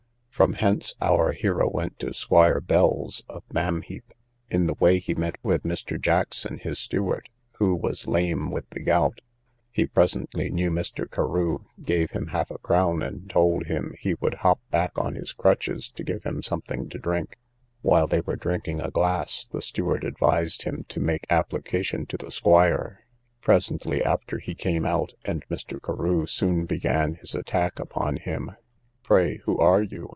From 0.31 0.53
hence 0.53 0.95
our 0.99 1.33
hero 1.33 1.69
went 1.69 1.99
to 1.99 2.15
Squire 2.15 2.59
Bell's, 2.59 3.23
of 3.29 3.43
Mamheap; 3.53 4.11
in 4.49 4.65
the 4.65 4.73
way 4.73 4.97
he 4.97 5.13
met 5.13 5.35
with 5.43 5.61
Mr. 5.61 6.01
Jackson, 6.01 6.57
his 6.57 6.79
steward, 6.79 7.29
who 7.59 7.75
was 7.75 8.07
lame 8.07 8.49
with 8.49 8.67
the 8.71 8.79
gout; 8.79 9.21
he 9.69 9.85
presently 9.85 10.49
knew 10.49 10.71
Mr. 10.71 11.07
Carew, 11.07 11.59
gave 11.83 12.09
him 12.09 12.29
half 12.29 12.49
a 12.49 12.57
crown, 12.57 13.03
and 13.03 13.29
told 13.29 13.67
him, 13.67 13.93
he 13.99 14.15
would 14.15 14.33
hop 14.39 14.59
back 14.71 14.93
on 14.97 15.13
his 15.13 15.31
crutches 15.31 15.89
to 15.89 16.03
give 16.03 16.23
him 16.23 16.41
something 16.41 16.89
to 16.89 16.97
drink. 16.97 17.37
While 17.83 18.07
they 18.07 18.21
were 18.21 18.35
drinking 18.35 18.81
a 18.81 18.89
glass, 18.89 19.45
the 19.47 19.61
steward 19.61 20.03
advised 20.03 20.63
him 20.63 20.85
to 20.89 20.99
make 20.99 21.27
application 21.29 22.07
to 22.07 22.17
the 22.17 22.31
squire. 22.31 23.05
Presently 23.41 24.03
after, 24.03 24.39
he 24.39 24.55
came 24.55 24.87
out, 24.87 25.13
and 25.23 25.45
Mr. 25.51 25.79
Carew 25.79 26.25
soon 26.25 26.65
began 26.65 27.13
his 27.13 27.35
attack 27.35 27.77
upon 27.77 28.15
him. 28.17 28.53
Pray, 29.03 29.37
who 29.45 29.59
are 29.59 29.83
you? 29.83 30.09